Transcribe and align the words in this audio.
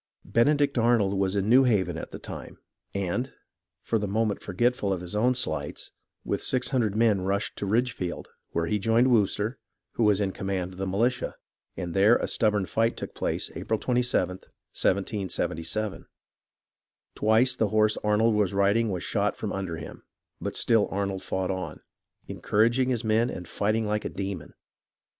Benedict 0.25 0.79
Arnold 0.79 1.13
was 1.13 1.35
in 1.35 1.47
New 1.47 1.63
Haven 1.65 1.95
at 1.95 2.09
the 2.09 2.17
time, 2.17 2.57
and, 2.95 3.31
for 3.83 3.99
the 3.99 4.07
moment 4.07 4.41
forgetful 4.41 4.91
of 4.91 4.99
his 4.99 5.15
own 5.15 5.35
slights, 5.35 5.91
with 6.25 6.41
six 6.41 6.69
hundred 6.69 6.95
men 6.95 7.21
rushed 7.21 7.55
to 7.57 7.67
Ridgefield, 7.67 8.27
where 8.49 8.65
he 8.65 8.79
joined 8.79 9.11
Wooster, 9.11 9.59
who 9.91 10.03
was 10.03 10.19
in 10.19 10.31
command 10.31 10.73
of 10.73 10.79
the 10.79 10.87
militia, 10.87 11.35
and 11.77 11.93
there 11.93 12.15
a 12.15 12.27
stubborn 12.27 12.65
fight 12.65 12.97
took 12.97 13.13
place 13.13 13.51
April 13.53 13.77
27th, 13.79 14.45
1777. 14.73 16.07
Twice 17.13 17.55
the 17.55 17.67
horse 17.67 17.95
Arnold 17.97 18.33
was 18.33 18.55
riding 18.55 18.89
was 18.89 19.03
shot 19.03 19.35
from 19.37 19.53
under 19.53 19.77
him; 19.77 20.01
but 20.39 20.55
still 20.55 20.87
Arnold 20.89 21.21
fought 21.21 21.51
on, 21.51 21.79
encouraging 22.27 22.89
his 22.89 23.03
men 23.03 23.29
and 23.29 23.47
fighting 23.47 23.85
like 23.85 24.03
a 24.03 24.09
demon. 24.09 24.55